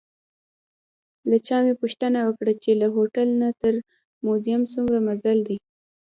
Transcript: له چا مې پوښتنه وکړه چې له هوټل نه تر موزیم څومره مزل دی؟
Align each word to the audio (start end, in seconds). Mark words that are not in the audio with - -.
له 1.29 1.37
چا 1.47 1.57
مې 1.63 1.73
پوښتنه 1.81 2.19
وکړه 2.23 2.53
چې 2.63 2.71
له 2.81 2.87
هوټل 2.95 3.27
نه 3.41 3.49
تر 3.61 3.73
موزیم 4.25 4.61
څومره 4.73 4.99
مزل 5.07 5.37
دی؟ 5.47 5.57